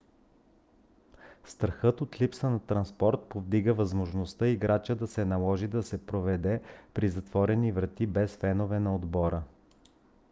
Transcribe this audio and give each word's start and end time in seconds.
страхът 1.45 2.01
от 2.01 2.21
липса 2.21 2.49
на 2.49 2.59
транспорт 2.59 3.19
повдигна 3.29 3.73
възможността 3.73 4.47
играта 4.47 4.95
да 4.95 5.07
се 5.07 5.25
наложи 5.25 5.67
да 5.67 5.83
се 5.83 6.05
проведе 6.05 6.61
при 6.93 7.09
затворени 7.09 7.71
врати 7.71 8.07
без 8.07 8.35
феновете 8.37 8.79
на 8.79 8.95
отбора 8.95 9.43